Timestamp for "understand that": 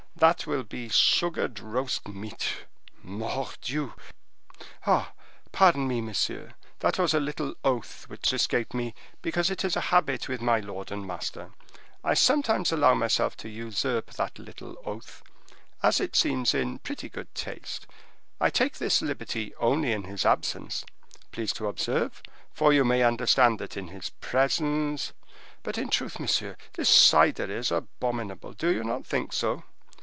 23.01-23.75